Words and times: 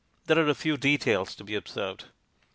There 0.25 0.39
are 0.39 0.49
a 0.49 0.55
few 0.55 0.77
details 0.77 1.35
to 1.35 1.43
be 1.43 1.53
observed.' 1.53 2.05